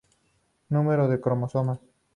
Número 0.69 1.07
de 1.07 1.19
cromosomas. 1.21 1.79